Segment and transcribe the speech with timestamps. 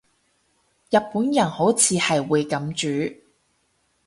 [0.89, 3.21] 日本人好似係會噉煮